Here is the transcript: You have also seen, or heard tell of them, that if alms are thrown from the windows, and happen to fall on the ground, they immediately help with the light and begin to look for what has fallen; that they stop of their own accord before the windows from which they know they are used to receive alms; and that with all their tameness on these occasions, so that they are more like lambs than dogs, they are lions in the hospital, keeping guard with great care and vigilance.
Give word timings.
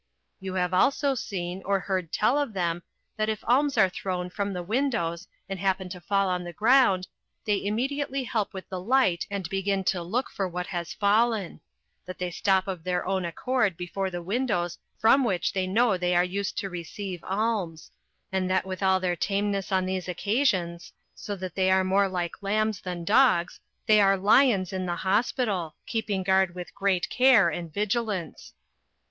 You 0.39 0.55
have 0.55 0.73
also 0.73 1.13
seen, 1.13 1.61
or 1.63 1.79
heard 1.81 2.11
tell 2.11 2.39
of 2.39 2.53
them, 2.53 2.81
that 3.17 3.29
if 3.29 3.43
alms 3.47 3.77
are 3.77 3.87
thrown 3.87 4.31
from 4.31 4.51
the 4.51 4.63
windows, 4.63 5.27
and 5.47 5.59
happen 5.59 5.89
to 5.89 6.01
fall 6.01 6.27
on 6.27 6.43
the 6.43 6.51
ground, 6.53 7.07
they 7.45 7.63
immediately 7.63 8.23
help 8.23 8.51
with 8.51 8.67
the 8.69 8.79
light 8.79 9.27
and 9.29 9.47
begin 9.47 9.83
to 9.83 10.01
look 10.01 10.31
for 10.31 10.47
what 10.47 10.65
has 10.65 10.91
fallen; 10.91 11.61
that 12.07 12.17
they 12.17 12.31
stop 12.31 12.67
of 12.67 12.83
their 12.83 13.05
own 13.05 13.25
accord 13.25 13.77
before 13.77 14.09
the 14.09 14.23
windows 14.23 14.79
from 14.97 15.23
which 15.23 15.53
they 15.53 15.67
know 15.67 15.97
they 15.97 16.15
are 16.15 16.23
used 16.23 16.57
to 16.57 16.69
receive 16.71 17.23
alms; 17.23 17.91
and 18.31 18.49
that 18.49 18.65
with 18.65 18.81
all 18.81 18.99
their 18.99 19.15
tameness 19.15 19.71
on 19.71 19.85
these 19.85 20.07
occasions, 20.07 20.91
so 21.13 21.35
that 21.35 21.53
they 21.53 21.69
are 21.69 21.83
more 21.83 22.09
like 22.09 22.41
lambs 22.41 22.81
than 22.81 23.05
dogs, 23.05 23.59
they 23.85 24.01
are 24.01 24.17
lions 24.17 24.73
in 24.73 24.87
the 24.87 24.95
hospital, 24.95 25.75
keeping 25.85 26.23
guard 26.23 26.55
with 26.55 26.73
great 26.73 27.07
care 27.09 27.49
and 27.49 27.71
vigilance. 27.71 28.53